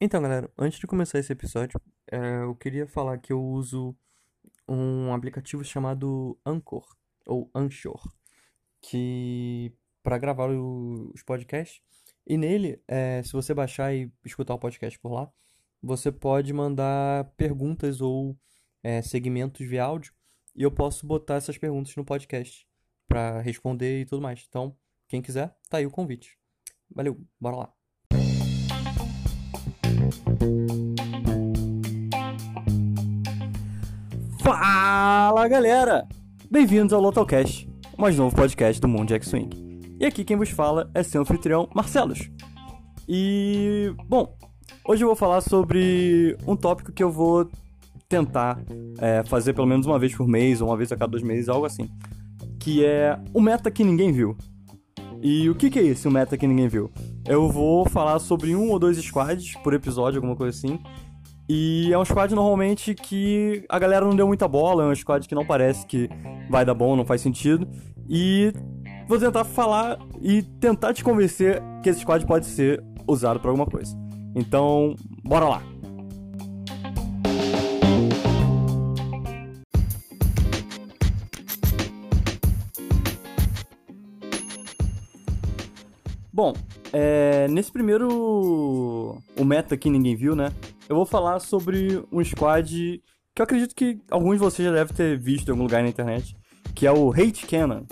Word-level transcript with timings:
Então, 0.00 0.22
galera, 0.22 0.50
antes 0.58 0.78
de 0.78 0.86
começar 0.86 1.18
esse 1.18 1.32
episódio, 1.32 1.80
é, 2.10 2.42
eu 2.42 2.54
queria 2.56 2.86
falar 2.86 3.18
que 3.18 3.32
eu 3.32 3.42
uso 3.42 3.94
um 4.68 5.12
aplicativo 5.12 5.64
chamado 5.64 6.38
Anchor, 6.44 6.86
ou 7.26 7.50
Anchor, 7.54 8.00
que 8.80 9.74
para 10.02 10.18
gravar 10.18 10.50
o- 10.50 11.10
os 11.14 11.22
podcasts. 11.22 11.82
E 12.26 12.36
nele, 12.38 12.82
é, 12.88 13.22
se 13.22 13.32
você 13.32 13.52
baixar 13.52 13.94
e 13.94 14.10
escutar 14.24 14.54
o 14.54 14.58
podcast 14.58 14.98
por 15.00 15.12
lá, 15.12 15.30
você 15.82 16.10
pode 16.12 16.52
mandar 16.52 17.24
perguntas 17.36 18.00
ou 18.00 18.38
é, 18.82 19.02
segmentos 19.02 19.66
via 19.66 19.84
áudio, 19.84 20.14
e 20.56 20.62
eu 20.62 20.70
posso 20.72 21.06
botar 21.06 21.34
essas 21.36 21.58
perguntas 21.58 21.94
no 21.96 22.04
podcast 22.04 22.66
para 23.06 23.40
responder 23.40 24.00
e 24.00 24.06
tudo 24.06 24.22
mais. 24.22 24.44
Então, 24.48 24.76
quem 25.08 25.20
quiser, 25.20 25.54
tá 25.68 25.78
aí 25.78 25.86
o 25.86 25.90
convite. 25.90 26.38
Valeu, 26.90 27.20
bora 27.38 27.56
lá. 27.56 27.79
Fala 34.42 35.46
galera! 35.48 36.06
Bem-vindos 36.50 36.92
ao 36.92 37.00
Lotocast, 37.00 37.68
o 37.96 38.00
mais 38.00 38.16
novo 38.16 38.34
podcast 38.34 38.80
do 38.80 38.88
mundo 38.88 39.08
de 39.08 39.14
X-Wing. 39.14 39.96
E 40.00 40.06
aqui 40.06 40.24
quem 40.24 40.36
vos 40.36 40.50
fala 40.50 40.90
é 40.94 41.02
seu 41.02 41.20
anfitrião 41.20 41.68
Marcelos. 41.74 42.30
E, 43.08 43.94
bom, 44.08 44.36
hoje 44.86 45.04
eu 45.04 45.08
vou 45.08 45.16
falar 45.16 45.40
sobre 45.40 46.36
um 46.46 46.56
tópico 46.56 46.92
que 46.92 47.02
eu 47.02 47.10
vou 47.10 47.48
tentar 48.08 48.58
é, 48.98 49.22
fazer 49.24 49.52
pelo 49.52 49.66
menos 49.66 49.86
uma 49.86 49.98
vez 49.98 50.14
por 50.14 50.26
mês 50.26 50.60
ou 50.60 50.68
uma 50.68 50.76
vez 50.76 50.90
a 50.90 50.96
cada 50.96 51.10
dois 51.10 51.22
meses, 51.22 51.48
algo 51.48 51.66
assim. 51.66 51.88
Que 52.58 52.84
é 52.84 53.18
o 53.32 53.40
meta 53.40 53.70
que 53.70 53.84
ninguém 53.84 54.10
viu. 54.10 54.36
E 55.22 55.48
o 55.50 55.54
que, 55.54 55.70
que 55.70 55.78
é 55.78 55.82
esse, 55.82 56.08
o 56.08 56.10
meta 56.10 56.36
que 56.36 56.46
ninguém 56.46 56.66
viu? 56.66 56.90
Eu 57.26 57.48
vou 57.48 57.88
falar 57.88 58.18
sobre 58.18 58.56
um 58.56 58.70
ou 58.70 58.78
dois 58.78 58.96
squads 58.98 59.54
por 59.62 59.74
episódio, 59.74 60.18
alguma 60.18 60.36
coisa 60.36 60.56
assim. 60.56 60.78
E 61.48 61.92
é 61.92 61.98
um 61.98 62.04
squad 62.04 62.34
normalmente 62.34 62.94
que 62.94 63.64
a 63.68 63.78
galera 63.78 64.04
não 64.04 64.14
deu 64.14 64.26
muita 64.26 64.46
bola, 64.46 64.84
é 64.84 64.86
um 64.86 64.94
squad 64.94 65.26
que 65.28 65.34
não 65.34 65.44
parece 65.44 65.84
que 65.86 66.08
vai 66.48 66.64
dar 66.64 66.74
bom, 66.74 66.94
não 66.94 67.04
faz 67.04 67.20
sentido. 67.20 67.68
E 68.08 68.52
vou 69.08 69.18
tentar 69.18 69.44
falar 69.44 69.98
e 70.20 70.42
tentar 70.42 70.94
te 70.94 71.02
convencer 71.02 71.62
que 71.82 71.90
esse 71.90 72.00
squad 72.00 72.24
pode 72.26 72.46
ser 72.46 72.82
usado 73.06 73.40
para 73.40 73.50
alguma 73.50 73.66
coisa. 73.66 73.96
Então, 74.34 74.94
bora 75.24 75.48
lá! 75.48 75.62
Bom, 86.32 86.54
é, 86.92 87.48
nesse 87.48 87.72
primeiro. 87.72 89.18
O 89.36 89.44
meta 89.44 89.76
que 89.76 89.90
ninguém 89.90 90.16
viu, 90.16 90.34
né? 90.34 90.52
Eu 90.88 90.96
vou 90.96 91.06
falar 91.06 91.38
sobre 91.40 92.02
um 92.10 92.22
squad 92.24 93.00
que 93.34 93.40
eu 93.40 93.44
acredito 93.44 93.74
que 93.74 94.00
alguns 94.10 94.34
de 94.34 94.38
vocês 94.38 94.66
já 94.66 94.74
devem 94.74 94.94
ter 94.94 95.18
visto 95.18 95.48
em 95.48 95.50
algum 95.52 95.62
lugar 95.62 95.82
na 95.82 95.88
internet, 95.88 96.36
que 96.74 96.86
é 96.86 96.92
o 96.92 97.12
Hate 97.12 97.46
Cannon, 97.46 97.84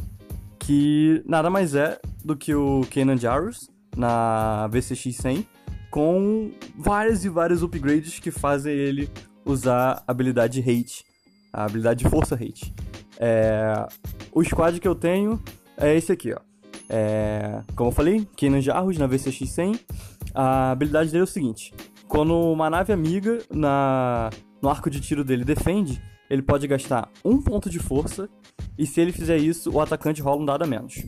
que 0.59 1.23
nada 1.27 1.49
mais 1.49 1.75
é 1.75 1.99
do 2.25 2.37
que 2.37 2.55
o 2.55 2.83
Cannon 2.91 3.17
Jarus 3.17 3.71
na 3.97 4.67
VCX 4.69 5.17
100, 5.17 5.47
com 5.91 6.51
vários 6.77 7.25
e 7.25 7.29
vários 7.29 7.63
upgrades 7.63 8.19
que 8.19 8.31
fazem 8.31 8.75
ele 8.75 9.09
usar 9.45 10.03
a 10.07 10.11
habilidade 10.11 10.61
Hate, 10.61 11.05
a 11.53 11.65
habilidade 11.65 12.05
de 12.05 12.11
Força 12.11 12.35
Hate. 12.35 12.75
É, 13.19 13.87
o 14.33 14.45
squad 14.45 14.79
que 14.79 14.87
eu 14.87 14.95
tenho 14.95 15.43
é 15.77 15.97
esse 15.97 16.13
aqui, 16.13 16.33
ó. 16.33 16.48
É, 16.89 17.63
como 17.77 17.91
eu 17.91 17.95
falei, 17.95 18.27
Kenan 18.37 18.61
Jarros 18.61 18.97
na 18.97 19.07
VCX 19.07 19.51
100. 19.51 19.81
A 20.35 20.71
habilidade 20.71 21.11
dele 21.11 21.23
é 21.23 21.25
o 21.25 21.27
seguinte: 21.27 21.75
quando 22.07 22.35
uma 22.35 22.71
nave 22.71 22.93
amiga 22.93 23.39
na, 23.51 24.31
no 24.63 24.69
arco 24.69 24.89
de 24.89 25.01
tiro 25.01 25.25
dele 25.25 25.45
defende, 25.45 26.01
ele 26.31 26.43
pode 26.43 26.67
gastar 26.67 27.11
um 27.25 27.41
ponto 27.41 27.69
de 27.69 27.79
força. 27.79 28.29
E 28.77 28.87
se 28.87 29.01
ele 29.01 29.13
fizer 29.13 29.37
isso, 29.37 29.71
o 29.71 29.81
atacante 29.81 30.23
rola 30.23 30.41
um 30.41 30.45
dado 30.45 30.63
a 30.63 30.67
menos. 30.67 31.05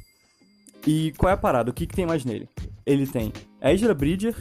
E 0.86 1.12
qual 1.16 1.30
é 1.30 1.34
a 1.34 1.36
parada? 1.36 1.70
O 1.70 1.74
que, 1.74 1.86
que 1.86 1.94
tem 1.94 2.06
mais 2.06 2.24
nele? 2.24 2.48
Ele 2.84 3.06
tem 3.06 3.32
Ezra 3.62 3.94
Bridger 3.94 4.34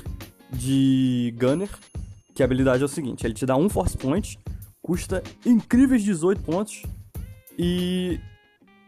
de 0.52 1.34
Gunner, 1.38 1.70
que 2.34 2.42
a 2.42 2.46
habilidade 2.46 2.82
é 2.82 2.86
o 2.86 2.90
seguinte: 2.90 3.26
ele 3.26 3.34
te 3.34 3.46
dá 3.46 3.56
um 3.56 3.70
Force 3.70 3.98
Point, 3.98 4.40
custa 4.82 5.22
incríveis 5.46 6.04
18 6.04 6.42
pontos. 6.42 6.84
E 7.58 8.20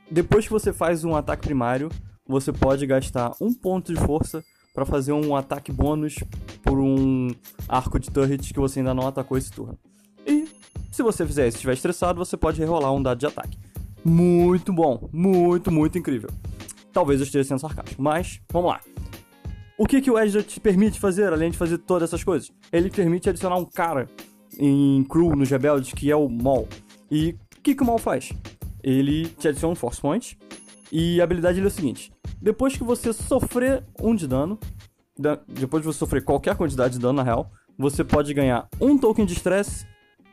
depois 0.09 0.45
que 0.45 0.51
você 0.51 0.72
faz 0.72 1.03
um 1.03 1.16
ataque 1.16 1.44
primário, 1.44 1.90
você 2.31 2.52
pode 2.52 2.86
gastar 2.88 3.34
um 3.40 3.53
ponto 3.53 3.94
de 3.94 4.00
força 4.00 4.44
para 4.74 4.86
fazer 4.86 5.12
um 5.12 5.36
ataque 5.36 5.72
bônus 5.72 6.16
por 6.64 6.80
um 6.80 7.30
arco 7.68 8.00
de 8.00 8.09
turret 8.09 8.53
que 8.53 8.59
você 8.59 8.80
ainda 8.80 8.94
não 8.94 9.06
atacou 9.06 9.38
esse 9.38 9.52
turno. 9.52 9.78
E 10.25 10.47
se 10.91 11.03
você 11.03 11.25
fizer 11.25 11.47
isso 11.47 11.58
e 11.58 11.59
estiver 11.59 11.74
estressado, 11.74 12.18
você 12.18 12.38
pode 12.38 12.59
rerolar 12.59 12.94
um 12.94 13.03
dado 13.03 13.20
de 13.20 13.25
ataque. 13.25 13.58
Muito 14.03 14.72
bom, 14.72 15.09
muito, 15.12 15.72
muito 15.72 15.97
incrível. 15.97 16.30
Talvez 16.94 17.20
eu 17.20 17.25
esteja 17.25 17.50
sendo 17.50 17.59
sarcástico, 17.59 18.02
mas 18.02 18.41
vamos 18.52 18.72
lá. 18.72 18.80
O 19.78 19.86
que, 19.86 20.02
que 20.02 20.12
o 20.12 20.18
Ezra 20.18 20.41
te 20.41 20.59
permite 20.59 21.00
fazer, 21.00 21.34
além 21.34 21.52
de 21.52 21.58
fazer 21.58 21.78
todas 21.80 22.09
essas 22.09 22.24
coisas? 22.24 22.52
Ele 22.72 22.90
permite 22.90 23.30
adicionar 23.30 23.58
um 23.58 23.66
cara 23.66 24.08
em 24.58 25.03
crew 25.03 25.36
nos 25.36 25.50
rebeldes 25.50 25.94
que 25.94 26.09
é 26.09 26.16
o 26.16 26.30
Maul. 26.30 26.68
E 27.09 27.36
o 27.58 27.62
que, 27.62 27.75
que 27.75 27.84
o 27.84 27.86
Maul 27.86 27.97
faz? 27.97 28.31
Ele 28.84 29.25
te 29.25 29.47
adiciona 29.47 29.74
um 29.74 29.75
Force 29.75 30.00
Point. 30.00 30.38
E 30.91 31.22
a 31.22 31.24
habilidade 31.24 31.59
é 31.59 31.64
o 31.64 31.70
seguinte: 31.70 32.12
depois 32.41 32.75
que 32.75 32.84
você 32.84 33.13
sofrer 33.13 33.84
um 34.02 34.16
de 34.16 34.28
dano, 34.28 34.59
da- 35.18 35.40
depois 35.47 35.84
de 35.84 35.88
você 35.88 36.00
sofrer 36.00 36.24
qualquer 36.24 36.56
quantidade 36.56 36.94
de 36.96 37.00
dano 37.00 37.13
na 37.13 37.24
real, 37.24 37.52
você 37.78 38.03
pode 38.03 38.34
ganhar 38.34 38.68
um 38.79 38.97
token 38.97 39.25
de 39.25 39.34
estresse 39.34 39.85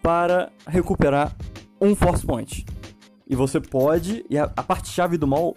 para 0.02 0.50
recuperar 0.66 1.36
um 1.80 1.94
Force 1.94 2.24
Point. 2.24 2.64
E 3.28 3.36
você 3.36 3.60
pode, 3.60 4.24
e 4.30 4.38
a, 4.38 4.44
a 4.56 4.62
parte 4.62 4.88
chave 4.88 5.18
do 5.18 5.26
mal 5.26 5.54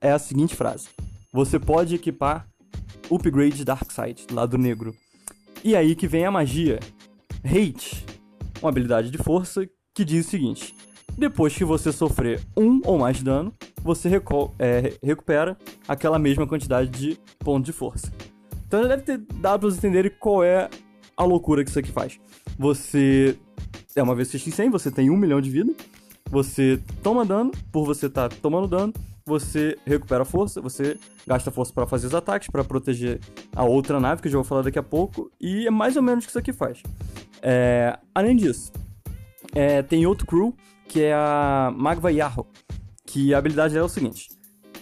é 0.00 0.12
a 0.12 0.18
seguinte 0.18 0.54
frase: 0.54 0.88
você 1.32 1.58
pode 1.58 1.94
equipar 1.94 2.46
Upgrade 3.10 3.64
Darkseid, 3.64 4.26
lado 4.30 4.58
negro. 4.58 4.94
E 5.64 5.74
aí 5.74 5.94
que 5.94 6.06
vem 6.06 6.26
a 6.26 6.30
magia. 6.30 6.78
Hate, 7.44 8.04
uma 8.60 8.68
habilidade 8.70 9.10
de 9.10 9.18
força 9.18 9.66
que 9.94 10.04
diz 10.04 10.26
o 10.26 10.30
seguinte: 10.30 10.74
depois 11.16 11.54
que 11.56 11.64
você 11.64 11.92
sofrer 11.92 12.42
um 12.56 12.80
ou 12.84 12.98
mais 12.98 13.22
dano, 13.22 13.52
você 13.86 14.10
é, 14.58 14.94
recupera 15.02 15.56
aquela 15.86 16.18
mesma 16.18 16.46
quantidade 16.46 16.90
de 16.90 17.18
ponto 17.38 17.64
de 17.64 17.72
força. 17.72 18.12
Então 18.66 18.82
já 18.82 18.88
deve 18.88 19.02
ter 19.02 19.18
dado 19.18 19.60
pra 19.60 19.70
vocês 19.70 19.78
entenderem 19.78 20.10
qual 20.18 20.42
é 20.42 20.68
a 21.16 21.24
loucura 21.24 21.62
que 21.62 21.70
isso 21.70 21.78
aqui 21.78 21.92
faz. 21.92 22.18
Você 22.58 23.38
é 23.94 24.02
uma 24.02 24.14
vez 24.14 24.28
X100, 24.30 24.70
você 24.70 24.90
tem 24.90 25.08
um 25.08 25.16
milhão 25.16 25.40
de 25.40 25.48
vida, 25.48 25.72
você 26.28 26.82
toma 27.02 27.24
dano, 27.24 27.52
por 27.70 27.86
você 27.86 28.06
estar 28.06 28.28
tomando 28.28 28.66
dano, 28.66 28.92
você 29.24 29.78
recupera 29.86 30.24
força, 30.24 30.60
você 30.60 30.98
gasta 31.26 31.50
força 31.50 31.72
para 31.72 31.86
fazer 31.86 32.08
os 32.08 32.14
ataques, 32.14 32.48
para 32.48 32.64
proteger 32.64 33.20
a 33.54 33.64
outra 33.64 34.00
nave, 34.00 34.20
que 34.20 34.28
eu 34.28 34.32
já 34.32 34.38
vou 34.38 34.44
falar 34.44 34.62
daqui 34.62 34.78
a 34.78 34.82
pouco, 34.82 35.30
e 35.40 35.66
é 35.66 35.70
mais 35.70 35.96
ou 35.96 36.02
menos 36.02 36.24
o 36.24 36.26
que 36.26 36.30
isso 36.32 36.38
aqui 36.38 36.52
faz. 36.52 36.82
É, 37.40 37.96
além 38.14 38.36
disso, 38.36 38.72
é, 39.54 39.80
tem 39.82 40.06
outro 40.06 40.26
crew, 40.26 40.54
que 40.88 41.02
é 41.02 41.14
a 41.14 41.72
Magva 41.74 42.10
Yarro, 42.12 42.46
que 43.16 43.32
a 43.32 43.38
habilidade 43.38 43.72
dela 43.72 43.86
é 43.86 43.86
o 43.86 43.90
seguinte: 43.90 44.28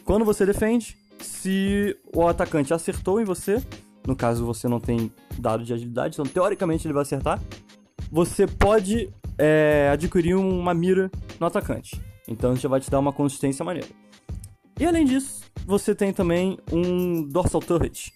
quando 0.04 0.24
você 0.24 0.44
defende, 0.44 0.96
se 1.20 1.96
o 2.12 2.26
atacante 2.26 2.74
acertou 2.74 3.20
em 3.20 3.24
você, 3.24 3.62
no 4.04 4.16
caso 4.16 4.44
você 4.44 4.66
não 4.66 4.80
tem 4.80 5.12
dado 5.38 5.62
de 5.64 5.72
agilidade, 5.72 6.14
então 6.14 6.26
teoricamente 6.26 6.84
ele 6.84 6.92
vai 6.92 7.02
acertar, 7.02 7.40
você 8.10 8.44
pode 8.44 9.08
é, 9.38 9.88
adquirir 9.92 10.34
uma 10.34 10.74
mira 10.74 11.08
no 11.38 11.46
atacante. 11.46 12.00
Então 12.26 12.56
já 12.56 12.68
vai 12.68 12.80
te 12.80 12.90
dar 12.90 12.98
uma 12.98 13.12
consistência 13.12 13.64
maneira. 13.64 13.88
E 14.80 14.84
além 14.84 15.04
disso, 15.04 15.44
você 15.64 15.94
tem 15.94 16.12
também 16.12 16.58
um 16.72 17.22
Dorsal 17.22 17.60
Turret, 17.60 18.10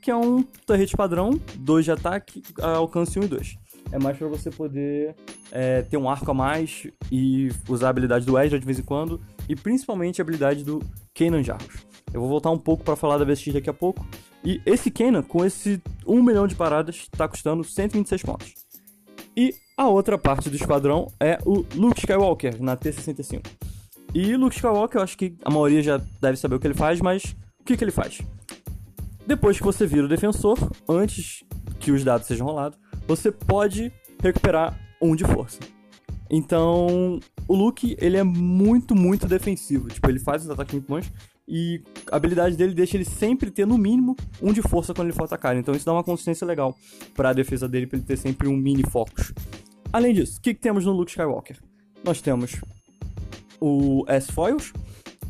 que 0.00 0.10
é 0.10 0.16
um 0.16 0.42
turret 0.66 0.96
padrão, 0.96 1.38
2 1.56 1.84
de 1.84 1.90
ataque, 1.90 2.42
alcance 2.62 3.18
1 3.18 3.24
e 3.24 3.28
2. 3.28 3.58
É 3.90 3.98
mais 3.98 4.16
para 4.18 4.28
você 4.28 4.50
poder 4.50 5.14
é, 5.50 5.82
ter 5.82 5.96
um 5.96 6.08
arco 6.08 6.30
a 6.30 6.34
mais 6.34 6.86
e 7.10 7.50
usar 7.68 7.86
a 7.86 7.90
habilidade 7.90 8.26
do 8.26 8.38
Ezra 8.38 8.58
de 8.58 8.66
vez 8.66 8.78
em 8.78 8.82
quando, 8.82 9.20
e 9.48 9.56
principalmente 9.56 10.20
a 10.20 10.22
habilidade 10.22 10.62
do 10.62 10.82
Kanan 11.14 11.42
Jarros. 11.42 11.86
Eu 12.12 12.20
vou 12.20 12.28
voltar 12.28 12.50
um 12.50 12.58
pouco 12.58 12.84
para 12.84 12.96
falar 12.96 13.18
da 13.18 13.24
VSX 13.24 13.54
daqui 13.54 13.70
a 13.70 13.74
pouco. 13.74 14.06
E 14.44 14.60
esse 14.64 14.90
Kanan, 14.90 15.22
com 15.22 15.44
esse 15.44 15.80
1 16.06 16.22
milhão 16.22 16.46
de 16.46 16.54
paradas, 16.54 16.96
está 17.12 17.26
custando 17.26 17.64
126 17.64 18.22
pontos. 18.22 18.54
E 19.36 19.54
a 19.76 19.88
outra 19.88 20.18
parte 20.18 20.50
do 20.50 20.56
esquadrão 20.56 21.12
é 21.20 21.38
o 21.44 21.64
Luke 21.74 22.00
Skywalker, 22.00 22.60
na 22.62 22.76
T-65. 22.76 23.46
E 24.14 24.36
Luke 24.36 24.56
Skywalker, 24.56 24.98
eu 24.98 25.04
acho 25.04 25.16
que 25.16 25.36
a 25.44 25.50
maioria 25.50 25.82
já 25.82 26.00
deve 26.20 26.36
saber 26.36 26.56
o 26.56 26.60
que 26.60 26.66
ele 26.66 26.74
faz, 26.74 27.00
mas 27.00 27.36
o 27.60 27.64
que, 27.64 27.76
que 27.76 27.84
ele 27.84 27.90
faz? 27.90 28.20
Depois 29.26 29.58
que 29.58 29.64
você 29.64 29.86
vira 29.86 30.06
o 30.06 30.08
defensor, 30.08 30.58
antes 30.88 31.44
que 31.78 31.92
os 31.92 32.02
dados 32.02 32.26
sejam 32.26 32.46
rolados, 32.46 32.78
você 33.08 33.32
pode 33.32 33.90
recuperar 34.22 34.78
um 35.00 35.16
de 35.16 35.24
força. 35.24 35.58
Então, 36.30 37.18
o 37.48 37.54
Luke, 37.54 37.96
ele 37.98 38.18
é 38.18 38.22
muito, 38.22 38.94
muito 38.94 39.26
defensivo. 39.26 39.88
Tipo, 39.88 40.10
ele 40.10 40.18
faz 40.18 40.44
os 40.44 40.50
ataques 40.50 40.74
muito 40.74 40.86
bons. 40.86 41.10
e 41.50 41.82
a 42.12 42.16
habilidade 42.16 42.54
dele 42.54 42.74
deixa 42.74 42.98
ele 42.98 43.06
sempre 43.06 43.50
ter, 43.50 43.66
no 43.66 43.78
mínimo, 43.78 44.14
um 44.42 44.52
de 44.52 44.60
força 44.60 44.92
quando 44.92 45.08
ele 45.08 45.16
for 45.16 45.24
atacar. 45.24 45.56
Então 45.56 45.74
isso 45.74 45.86
dá 45.86 45.94
uma 45.94 46.04
consistência 46.04 46.46
legal 46.46 46.76
para 47.14 47.30
a 47.30 47.32
defesa 47.32 47.66
dele, 47.66 47.86
para 47.86 47.96
ele 47.96 48.06
ter 48.06 48.18
sempre 48.18 48.46
um 48.46 48.56
mini 48.56 48.82
focus. 48.82 49.32
Além 49.90 50.12
disso, 50.12 50.38
o 50.38 50.42
que, 50.42 50.52
que 50.52 50.60
temos 50.60 50.84
no 50.84 50.92
Luke 50.92 51.10
Skywalker? 51.10 51.56
Nós 52.04 52.20
temos 52.20 52.60
o 53.58 54.04
S-Foils, 54.06 54.74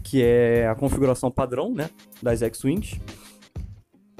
que 0.03 0.21
é 0.21 0.67
a 0.67 0.75
configuração 0.75 1.31
padrão 1.31 1.73
né, 1.73 1.89
das 2.21 2.43
X-Wings. 2.43 2.99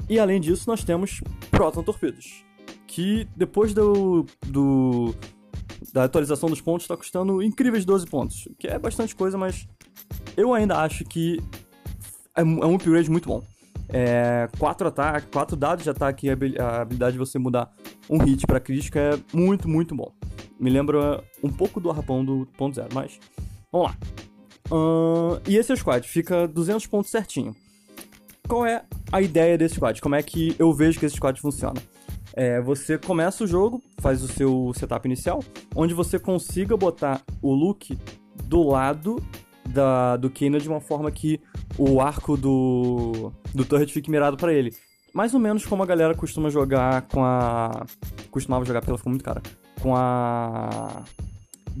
E 0.07 0.17
além 0.17 0.39
disso, 0.39 0.63
nós 0.67 0.85
temos 0.85 1.19
Proton 1.51 1.83
Torpedos, 1.83 2.45
que 2.89 3.27
depois 3.35 3.71
do, 3.71 4.25
do 4.47 5.13
da 5.93 6.05
atualização 6.05 6.49
dos 6.49 6.59
pontos 6.59 6.83
está 6.83 6.97
custando 6.97 7.41
incríveis 7.41 7.85
12 7.85 8.07
pontos, 8.07 8.49
que 8.57 8.67
é 8.67 8.79
bastante 8.79 9.15
coisa, 9.15 9.37
mas 9.37 9.67
eu 10.35 10.53
ainda 10.53 10.77
acho 10.79 11.05
que 11.05 11.39
é, 12.35 12.41
é 12.41 12.43
um 12.43 12.75
upgrade 12.75 13.09
muito 13.09 13.29
bom. 13.29 13.43
É, 13.87 14.49
quatro 14.57 14.87
ataques, 14.87 15.29
quatro 15.31 15.55
dados 15.55 15.83
de 15.83 15.89
ataque 15.89 16.27
e 16.27 16.59
a 16.59 16.81
habilidade 16.81 17.13
de 17.13 17.19
você 17.19 17.37
mudar 17.37 17.71
um 18.09 18.17
hit 18.17 18.45
para 18.45 18.59
crítica 18.59 18.99
é 18.99 19.19
muito, 19.31 19.69
muito 19.69 19.95
bom. 19.95 20.11
Me 20.59 20.69
lembra 20.69 21.23
um 21.43 21.49
pouco 21.49 21.79
do 21.79 21.91
arrapão 21.91 22.25
do 22.25 22.47
ponto 22.57 22.75
zero, 22.75 22.89
mas 22.93 23.19
vamos 23.71 23.89
lá. 23.89 23.97
Uh, 24.71 25.39
e 25.47 25.57
esse 25.57 25.71
é 25.71 25.75
o 25.75 25.77
squad, 25.77 26.07
fica 26.07 26.47
200 26.47 26.87
pontos 26.87 27.11
certinho. 27.11 27.55
Qual 28.47 28.65
é 28.65 28.83
a 29.11 29.21
ideia 29.21 29.57
desse 29.59 29.75
squad? 29.75 30.01
Como 30.01 30.15
é 30.15 30.23
que 30.23 30.55
eu 30.57 30.73
vejo 30.73 30.99
que 30.99 31.05
esse 31.05 31.15
squad 31.15 31.39
funciona? 31.39 31.79
É, 32.33 32.61
você 32.61 32.97
começa 32.97 33.43
o 33.43 33.47
jogo, 33.47 33.81
faz 33.99 34.23
o 34.23 34.27
seu 34.27 34.71
setup 34.75 35.07
inicial, 35.07 35.43
onde 35.75 35.93
você 35.93 36.19
consiga 36.19 36.77
botar 36.77 37.21
o 37.41 37.53
look 37.53 37.97
do 38.43 38.63
lado 38.63 39.21
da, 39.67 40.17
do 40.17 40.29
Kena 40.29 40.59
de 40.59 40.67
uma 40.67 40.81
forma 40.81 41.11
que 41.11 41.39
o 41.77 42.01
arco 42.01 42.35
do, 42.35 43.31
do 43.53 43.65
turret 43.65 43.87
fique 43.91 44.09
mirado 44.09 44.37
para 44.37 44.53
ele. 44.53 44.73
Mais 45.13 45.33
ou 45.33 45.39
menos 45.39 45.65
como 45.65 45.81
a 45.83 45.85
galera 45.85 46.13
costuma 46.13 46.49
jogar 46.49 47.03
com 47.03 47.23
a. 47.23 47.85
Costumava 48.29 48.63
jogar 48.63 48.81
porque 48.81 48.91
ela 48.91 48.97
ficou 48.97 49.11
muito 49.11 49.23
cara. 49.23 49.41
Com 49.81 49.95
a. 49.95 51.03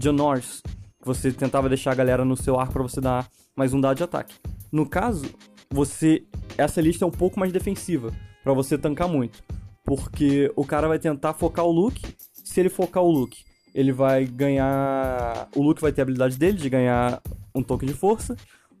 Janors. 0.01 0.61
Você 1.05 1.31
tentava 1.31 1.69
deixar 1.69 1.91
a 1.91 1.95
galera 1.95 2.25
no 2.25 2.35
seu 2.35 2.59
arco 2.59 2.73
para 2.73 2.83
você 2.83 2.99
dar 2.99 3.27
mais 3.55 3.73
um 3.73 3.79
dado 3.79 3.97
de 3.97 4.03
ataque. 4.03 4.35
No 4.71 4.87
caso, 4.87 5.25
você. 5.69 6.23
Essa 6.57 6.81
lista 6.81 7.05
é 7.05 7.07
um 7.07 7.11
pouco 7.11 7.39
mais 7.39 7.51
defensiva. 7.53 8.11
para 8.43 8.53
você 8.53 8.77
tancar 8.77 9.07
muito. 9.07 9.43
Porque 9.89 10.51
o 10.55 10.63
cara 10.63 10.87
vai 10.87 10.99
tentar 10.99 11.33
focar 11.33 11.65
o 11.65 11.71
look. 11.71 11.99
Se 12.31 12.59
ele 12.59 12.69
focar 12.69 13.01
o 13.01 13.09
look, 13.09 13.43
ele 13.73 13.91
vai 13.91 14.23
ganhar. 14.23 15.49
O 15.55 15.63
Luke 15.63 15.81
vai 15.81 15.91
ter 15.91 16.01
a 16.01 16.03
habilidade 16.03 16.37
dele 16.37 16.59
de 16.59 16.69
ganhar 16.69 17.19
um 17.55 17.63
token 17.63 17.89
de 17.89 17.95
força. 17.95 18.37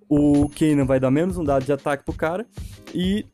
O 0.07 0.47
Kanan 0.49 0.85
vai 0.85 0.99
dar 0.99 1.09
menos 1.09 1.35
um 1.35 1.43
dado 1.43 1.65
de 1.65 1.73
ataque 1.73 2.05
pro 2.05 2.13
cara. 2.13 2.45
E 2.93 3.25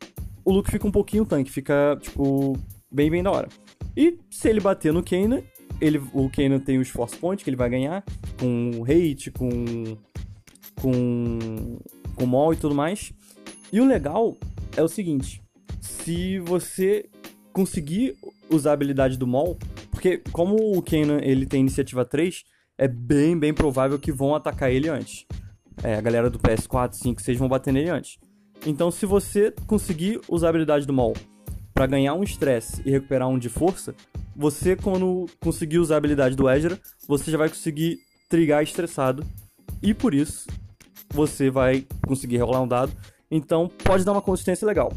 o 0.42 0.52
Luke 0.52 0.70
fica 0.70 0.86
um 0.86 0.90
pouquinho 0.90 1.26
tanque, 1.26 1.50
fica, 1.50 1.98
tipo, 2.00 2.58
bem, 2.90 3.10
bem 3.10 3.22
da 3.22 3.30
hora. 3.30 3.48
E 3.94 4.18
se 4.30 4.48
ele 4.48 4.60
bater 4.60 4.90
no 4.90 5.04
Kanan, 5.04 5.42
ele, 5.78 6.00
o 6.14 6.30
Kanan 6.30 6.60
tem 6.60 6.78
os 6.78 6.88
Force 6.88 7.14
Points 7.18 7.44
que 7.44 7.50
ele 7.50 7.58
vai 7.58 7.68
ganhar, 7.68 8.02
com 8.40 8.84
hate, 8.84 9.30
com. 9.30 9.98
com. 10.80 11.78
com 12.14 12.24
mol 12.24 12.54
e 12.54 12.56
tudo 12.56 12.74
mais. 12.74 13.12
E 13.70 13.82
o 13.82 13.86
legal 13.86 14.34
é 14.74 14.82
o 14.82 14.88
seguinte: 14.88 15.42
se 15.78 16.38
você 16.38 17.04
conseguir 17.56 18.14
usar 18.50 18.68
a 18.68 18.72
habilidade 18.74 19.16
do 19.16 19.26
mol, 19.26 19.58
porque 19.90 20.18
como 20.30 20.76
o 20.76 20.82
Kanan 20.82 21.20
ele 21.22 21.46
tem 21.46 21.62
iniciativa 21.62 22.04
3, 22.04 22.44
é 22.76 22.86
bem, 22.86 23.38
bem 23.38 23.54
provável 23.54 23.98
que 23.98 24.12
vão 24.12 24.34
atacar 24.34 24.70
ele 24.70 24.90
antes. 24.90 25.24
É, 25.82 25.94
a 25.94 26.00
galera 26.02 26.28
do 26.28 26.38
PS4, 26.38 26.92
5, 26.92 27.22
6 27.22 27.38
vão 27.38 27.48
bater 27.48 27.72
nele 27.72 27.88
antes. 27.88 28.18
Então, 28.66 28.90
se 28.90 29.06
você 29.06 29.54
conseguir 29.66 30.20
usar 30.28 30.48
a 30.48 30.50
habilidade 30.50 30.86
do 30.86 30.92
Maul 30.92 31.14
para 31.72 31.86
ganhar 31.86 32.12
um 32.12 32.22
estresse 32.22 32.82
e 32.84 32.90
recuperar 32.90 33.26
um 33.26 33.38
de 33.38 33.48
força, 33.48 33.94
você, 34.36 34.76
quando 34.76 35.24
conseguir 35.40 35.78
usar 35.78 35.94
a 35.94 35.98
habilidade 35.98 36.36
do 36.36 36.50
Ezra, 36.50 36.78
você 37.08 37.30
já 37.30 37.38
vai 37.38 37.48
conseguir 37.48 37.96
trigar 38.28 38.62
estressado. 38.62 39.24
E 39.82 39.94
por 39.94 40.12
isso, 40.12 40.46
você 41.08 41.48
vai 41.48 41.86
conseguir 42.06 42.36
rolar 42.36 42.60
um 42.60 42.68
dado. 42.68 42.92
Então, 43.30 43.66
pode 43.82 44.04
dar 44.04 44.12
uma 44.12 44.20
consistência 44.20 44.66
legal. 44.66 44.92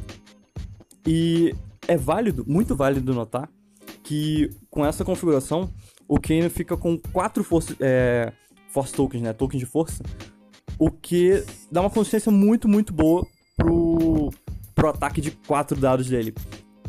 E 1.07 1.55
é 1.89 1.97
válido, 1.97 2.45
muito 2.47 2.75
válido 2.75 3.15
notar, 3.15 3.49
que 4.03 4.51
com 4.69 4.85
essa 4.85 5.03
configuração, 5.03 5.73
o 6.07 6.19
Kane 6.19 6.47
fica 6.49 6.77
com 6.77 6.99
quatro 7.11 7.43
força, 7.43 7.75
é, 7.79 8.31
Force 8.69 8.93
Tokens, 8.93 9.23
né? 9.23 9.33
Tokens 9.33 9.59
de 9.59 9.65
força. 9.65 10.03
O 10.77 10.91
que 10.91 11.43
dá 11.71 11.81
uma 11.81 11.89
consistência 11.89 12.31
muito, 12.31 12.67
muito 12.67 12.93
boa 12.93 13.25
pro, 13.57 14.29
pro 14.75 14.89
ataque 14.89 15.19
de 15.19 15.31
quatro 15.31 15.75
dados 15.79 16.07
dele. 16.07 16.35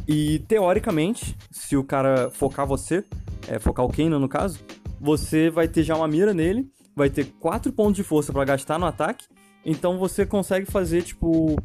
E 0.07 0.41
teoricamente, 0.41 1.35
se 1.51 1.79
o 1.79 1.83
cara 1.83 2.31
focar 2.31 2.67
você, 2.67 3.03
é, 3.49 3.59
focar 3.59 3.87
o 3.87 3.91
Kane 3.91 4.11
no 4.11 4.29
caso, 4.29 4.61
você 5.01 5.49
vai 5.49 5.67
ter 5.67 5.83
já 5.83 5.97
uma 5.97 6.07
mira 6.07 6.35
nele, 6.35 6.71
vai 6.95 7.09
ter 7.09 7.25
quatro 7.41 7.73
pontos 7.73 7.97
de 7.97 8.03
força 8.03 8.33
para 8.35 8.45
gastar 8.45 8.79
no 8.79 8.85
ataque. 8.85 9.25
Então 9.65 9.99
você 9.99 10.27
consegue 10.27 10.71
fazer, 10.71 11.03
tipo. 11.03 11.57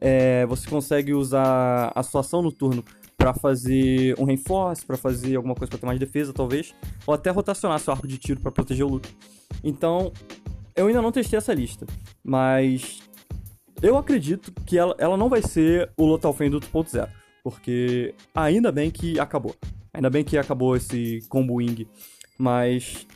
É, 0.00 0.46
você 0.46 0.68
consegue 0.68 1.12
usar 1.14 1.92
a 1.94 2.02
sua 2.02 2.20
ação 2.20 2.42
no 2.42 2.50
turno 2.50 2.84
para 3.16 3.32
fazer 3.32 4.18
um 4.18 4.24
reinforce, 4.24 4.84
para 4.84 4.96
fazer 4.96 5.36
alguma 5.36 5.54
coisa 5.54 5.70
para 5.70 5.78
ter 5.78 5.86
mais 5.86 6.00
defesa, 6.00 6.32
talvez, 6.32 6.74
ou 7.06 7.14
até 7.14 7.30
rotacionar 7.30 7.78
seu 7.78 7.92
arco 7.92 8.08
de 8.08 8.18
tiro 8.18 8.40
para 8.40 8.50
proteger 8.50 8.84
o 8.84 8.88
Luke. 8.88 9.08
Então, 9.62 10.12
eu 10.74 10.88
ainda 10.88 11.00
não 11.00 11.12
testei 11.12 11.36
essa 11.36 11.54
lista, 11.54 11.86
mas 12.24 13.00
eu 13.80 13.96
acredito 13.96 14.52
que 14.66 14.76
ela, 14.76 14.94
ela 14.98 15.16
não 15.16 15.28
vai 15.28 15.42
ser 15.42 15.90
o 15.96 16.04
Lotal 16.04 16.32
Fame 16.32 16.50
do 16.50 16.60
2.0, 16.60 17.08
porque 17.44 18.14
ainda 18.34 18.72
bem 18.72 18.90
que 18.90 19.20
acabou. 19.20 19.54
Ainda 19.94 20.08
bem 20.08 20.24
que 20.24 20.38
acabou 20.38 20.74
esse 20.74 21.20
combo 21.28 21.56
wing, 21.56 21.86
mas 22.38 23.06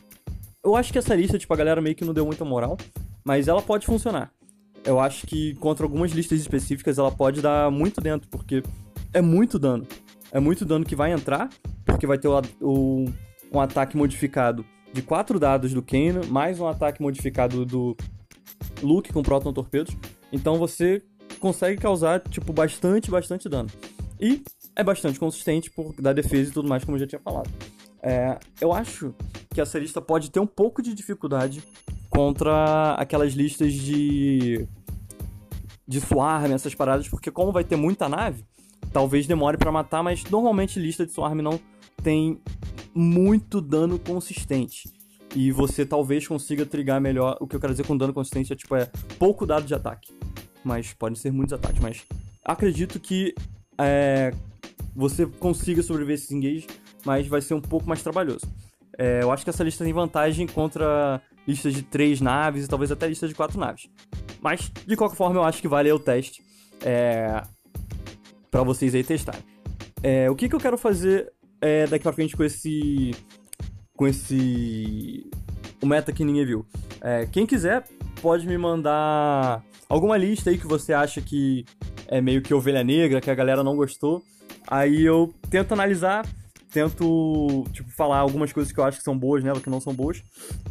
eu 0.63 0.75
acho 0.75 0.91
que 0.91 0.99
essa 0.99 1.15
lista, 1.15 1.39
tipo, 1.39 1.53
a 1.53 1.57
galera 1.57 1.81
meio 1.81 1.95
que 1.95 2.05
não 2.05 2.13
deu 2.13 2.25
muita 2.25 2.45
moral, 2.45 2.77
mas 3.25 3.47
ela 3.47 3.61
pode 3.61 3.85
funcionar. 3.85 4.31
Eu 4.87 5.01
acho 5.01 5.27
que 5.27 5.53
contra 5.55 5.85
algumas 5.85 6.13
listas 6.13 6.39
específicas 6.39 6.97
ela 6.97 7.11
pode 7.11 7.41
dar 7.41 7.69
muito 7.69 7.99
dentro, 7.99 8.29
porque 8.29 8.63
é 9.13 9.21
muito 9.21 9.59
dano. 9.59 9.85
É 10.31 10.39
muito 10.39 10.63
dano 10.63 10.85
que 10.85 10.95
vai 10.95 11.11
entrar, 11.11 11.49
porque 11.83 12.07
vai 12.07 12.17
ter 12.17 12.29
o, 12.29 12.41
o, 12.61 13.05
um 13.51 13.59
ataque 13.59 13.97
modificado 13.97 14.65
de 14.93 15.01
4 15.01 15.37
dados 15.37 15.73
do 15.73 15.81
Kano, 15.81 16.25
mais 16.29 16.57
um 16.61 16.67
ataque 16.67 17.01
modificado 17.01 17.65
do 17.65 17.97
Luke 18.81 19.11
com 19.11 19.21
Proton 19.21 19.51
Torpedos. 19.51 19.93
Então 20.31 20.57
você 20.57 21.03
consegue 21.41 21.81
causar, 21.81 22.21
tipo, 22.21 22.53
bastante, 22.53 23.11
bastante 23.11 23.49
dano. 23.49 23.69
E 24.17 24.41
é 24.73 24.85
bastante 24.85 25.19
consistente 25.19 25.69
por 25.69 25.93
da 26.01 26.13
defesa 26.13 26.49
e 26.49 26.53
tudo 26.53 26.69
mais, 26.69 26.85
como 26.85 26.95
eu 26.95 27.01
já 27.01 27.07
tinha 27.07 27.19
falado. 27.19 27.49
É, 28.01 28.39
eu 28.61 28.71
acho 28.71 29.13
que 29.53 29.59
essa 29.59 29.77
lista 29.77 29.99
pode 29.99 30.31
ter 30.31 30.39
um 30.39 30.47
pouco 30.47 30.81
de 30.81 30.93
dificuldade 30.93 31.61
contra 32.09 32.93
aquelas 32.93 33.33
listas 33.33 33.73
de 33.73 34.65
de 35.87 36.01
swarm, 36.01 36.51
essas 36.51 36.75
paradas, 36.75 37.07
porque 37.07 37.31
como 37.31 37.51
vai 37.51 37.63
ter 37.63 37.75
muita 37.75 38.09
nave, 38.09 38.43
talvez 38.91 39.27
demore 39.27 39.57
para 39.57 39.71
matar, 39.71 40.03
mas 40.03 40.23
normalmente 40.25 40.79
lista 40.79 41.05
de 41.05 41.11
Swarm 41.11 41.41
não 41.41 41.59
tem 42.03 42.39
muito 42.93 43.61
dano 43.61 43.99
consistente. 43.99 44.89
E 45.35 45.51
você 45.51 45.85
talvez 45.85 46.27
consiga 46.27 46.65
trigar 46.65 46.99
melhor. 46.99 47.37
O 47.39 47.47
que 47.47 47.55
eu 47.55 47.59
quero 47.59 47.73
dizer 47.73 47.85
com 47.85 47.97
dano 47.97 48.13
consistente 48.13 48.53
é 48.53 48.55
tipo 48.55 48.75
é 48.75 48.89
pouco 49.19 49.45
dado 49.45 49.65
de 49.65 49.73
ataque. 49.73 50.13
Mas 50.63 50.93
podem 50.93 51.15
ser 51.15 51.31
muitos 51.31 51.53
ataques. 51.53 51.81
Mas 51.81 52.05
acredito 52.43 52.99
que 52.99 53.35
é, 53.77 54.33
você 54.95 55.25
consiga 55.25 55.83
sobreviver 55.83 56.15
esses 56.15 56.31
engages, 56.31 56.65
mas 57.05 57.27
vai 57.27 57.41
ser 57.41 57.53
um 57.53 57.61
pouco 57.61 57.87
mais 57.87 58.01
trabalhoso. 58.01 58.47
É, 58.97 59.21
eu 59.21 59.31
acho 59.31 59.43
que 59.43 59.49
essa 59.49 59.63
lista 59.63 59.83
tem 59.83 59.93
vantagem 59.93 60.47
contra 60.47 61.21
listas 61.47 61.73
de 61.73 61.83
três 61.83 62.19
naves 62.19 62.65
e 62.65 62.67
talvez 62.67 62.91
até 62.91 63.07
listas 63.07 63.29
de 63.29 63.35
quatro 63.35 63.59
naves. 63.59 63.87
Mas, 64.47 64.71
de 64.87 64.95
qualquer 64.95 65.17
forma, 65.17 65.41
eu 65.41 65.43
acho 65.43 65.61
que 65.61 65.67
vale 65.67 65.91
o 65.91 65.99
teste. 65.99 66.41
É, 66.81 67.43
para 68.49 68.63
vocês 68.63 68.95
aí 68.95 69.03
testarem. 69.03 69.43
É, 70.01 70.31
o 70.31 70.37
que, 70.37 70.47
que 70.47 70.55
eu 70.55 70.59
quero 70.59 70.77
fazer 70.77 71.33
é, 71.59 71.85
daqui 71.85 72.03
pra 72.03 72.13
frente 72.13 72.37
com 72.37 72.45
esse. 72.45 73.11
com 73.93 74.07
esse. 74.07 75.29
o 75.83 75.85
meta 75.85 76.13
que 76.13 76.23
ninguém 76.23 76.45
viu. 76.45 76.65
É, 77.01 77.25
quem 77.25 77.45
quiser 77.45 77.83
pode 78.21 78.47
me 78.47 78.57
mandar 78.57 79.61
alguma 79.89 80.15
lista 80.15 80.49
aí 80.49 80.57
que 80.57 80.65
você 80.65 80.93
acha 80.93 81.19
que 81.19 81.65
é 82.07 82.21
meio 82.21 82.41
que 82.41 82.53
ovelha 82.53 82.85
negra, 82.85 83.19
que 83.19 83.29
a 83.29 83.35
galera 83.35 83.65
não 83.65 83.75
gostou. 83.75 84.23
Aí 84.65 85.03
eu 85.03 85.33
tento 85.49 85.73
analisar, 85.73 86.25
tento, 86.71 87.65
tipo, 87.73 87.91
falar 87.91 88.19
algumas 88.19 88.53
coisas 88.53 88.71
que 88.71 88.79
eu 88.79 88.85
acho 88.85 88.99
que 88.99 89.03
são 89.03 89.17
boas 89.17 89.43
nela, 89.43 89.59
que 89.59 89.69
não 89.69 89.81
são 89.81 89.93
boas. 89.93 90.23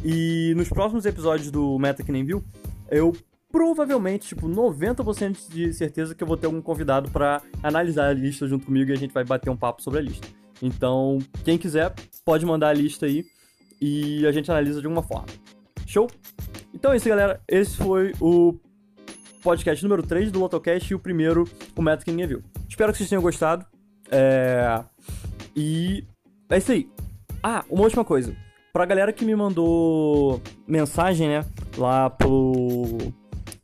E 0.03 0.55
nos 0.57 0.67
próximos 0.67 1.05
episódios 1.05 1.51
do 1.51 1.77
Meta 1.77 2.01
que 2.01 2.11
nem 2.11 2.25
viu, 2.25 2.43
eu 2.89 3.15
provavelmente, 3.51 4.27
tipo, 4.27 4.47
90% 4.47 5.49
de 5.49 5.73
certeza 5.73 6.13
que 6.13 6.23
eu 6.23 6.27
vou 6.27 6.37
ter 6.37 6.47
algum 6.47 6.61
convidado 6.61 7.09
para 7.09 7.41
analisar 7.63 8.09
a 8.09 8.13
lista 8.13 8.47
junto 8.47 8.65
comigo 8.65 8.91
e 8.91 8.93
a 8.93 8.97
gente 8.97 9.13
vai 9.13 9.23
bater 9.23 9.49
um 9.49 9.57
papo 9.57 9.81
sobre 9.81 9.99
a 9.99 10.03
lista. 10.03 10.27
Então, 10.61 11.19
quem 11.43 11.57
quiser, 11.57 11.93
pode 12.25 12.45
mandar 12.45 12.69
a 12.69 12.73
lista 12.73 13.05
aí 13.05 13.25
e 13.79 14.25
a 14.25 14.31
gente 14.31 14.49
analisa 14.49 14.81
de 14.81 14.87
alguma 14.87 15.03
forma. 15.03 15.27
Show? 15.85 16.07
Então 16.73 16.91
é 16.91 16.97
isso, 16.97 17.07
galera. 17.07 17.41
Esse 17.47 17.77
foi 17.77 18.13
o 18.19 18.53
podcast 19.41 19.83
número 19.83 20.03
3 20.03 20.31
do 20.31 20.39
Lotocast 20.39 20.91
e 20.91 20.95
o 20.95 20.99
primeiro, 20.99 21.43
o 21.43 21.97
que 22.03 22.11
ninguém 22.11 22.27
viu. 22.27 22.43
Espero 22.67 22.91
que 22.91 22.97
vocês 22.97 23.09
tenham 23.09 23.21
gostado. 23.21 23.65
É... 24.11 24.83
E 25.55 26.03
é 26.49 26.57
isso 26.57 26.71
aí. 26.71 26.89
Ah, 27.41 27.63
uma 27.69 27.83
última 27.83 28.03
coisa. 28.03 28.35
Pra 28.73 28.85
galera 28.85 29.13
que 29.13 29.25
me 29.25 29.35
mandou 29.35 30.41
mensagem, 30.67 31.27
né, 31.27 31.45
lá 31.77 32.09
pelo, 32.09 33.13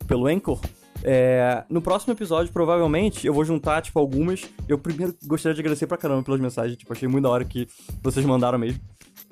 pelo 0.06 0.26
Anchor, 0.26 0.60
é, 1.06 1.64
no 1.68 1.82
próximo 1.82 2.14
episódio, 2.14 2.50
provavelmente, 2.50 3.26
eu 3.26 3.34
vou 3.34 3.44
juntar, 3.44 3.82
tipo, 3.82 3.98
algumas. 3.98 4.48
Eu 4.66 4.78
primeiro 4.78 5.14
gostaria 5.26 5.54
de 5.54 5.60
agradecer 5.60 5.86
pra 5.86 5.98
caramba 5.98 6.22
pelas 6.22 6.40
mensagens, 6.40 6.78
tipo, 6.78 6.92
achei 6.92 7.06
muito 7.06 7.24
da 7.24 7.30
hora 7.30 7.44
que 7.44 7.68
vocês 8.02 8.24
mandaram 8.24 8.58
mesmo. 8.58 8.80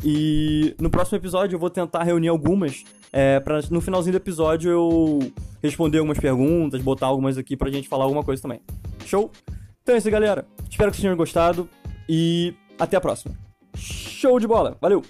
E 0.04 0.74
no 0.78 0.90
próximo 0.90 1.16
episódio 1.16 1.56
eu 1.56 1.60
vou 1.60 1.70
tentar 1.70 2.02
reunir 2.02 2.28
algumas, 2.28 2.84
é, 3.12 3.40
pra 3.40 3.60
no 3.70 3.80
finalzinho 3.80 4.12
do 4.12 4.16
episódio 4.16 4.70
eu 4.70 5.18
responder 5.62 5.98
algumas 5.98 6.18
perguntas, 6.18 6.82
botar 6.82 7.06
algumas 7.06 7.38
aqui 7.38 7.56
pra 7.56 7.70
gente 7.70 7.88
falar 7.88 8.04
alguma 8.04 8.22
coisa 8.22 8.42
também. 8.42 8.60
Show? 9.06 9.30
Então 9.82 9.94
é 9.94 9.98
isso, 9.98 10.10
galera. 10.10 10.44
Espero 10.68 10.90
que 10.90 10.96
vocês 10.96 11.02
tenham 11.02 11.16
gostado 11.16 11.68
e 12.08 12.54
até 12.78 12.96
a 12.96 13.00
próxima. 13.00 13.34
Show 13.74 14.38
de 14.38 14.46
bola! 14.46 14.76
Valeu! 14.80 15.02